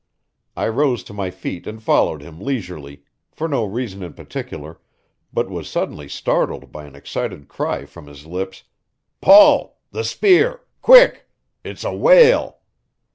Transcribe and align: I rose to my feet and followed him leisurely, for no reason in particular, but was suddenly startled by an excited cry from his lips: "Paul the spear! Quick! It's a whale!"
I 0.57 0.67
rose 0.67 1.03
to 1.03 1.13
my 1.13 1.29
feet 1.29 1.67
and 1.67 1.77
followed 1.79 2.23
him 2.23 2.39
leisurely, 2.41 3.03
for 3.31 3.47
no 3.47 3.65
reason 3.65 4.01
in 4.01 4.13
particular, 4.13 4.79
but 5.31 5.47
was 5.47 5.69
suddenly 5.69 6.09
startled 6.09 6.71
by 6.71 6.85
an 6.85 6.95
excited 6.95 7.47
cry 7.47 7.85
from 7.85 8.07
his 8.07 8.25
lips: 8.25 8.63
"Paul 9.21 9.79
the 9.91 10.03
spear! 10.03 10.61
Quick! 10.81 11.29
It's 11.63 11.83
a 11.83 11.93
whale!" 11.93 12.61